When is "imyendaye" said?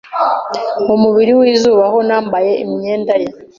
2.63-3.27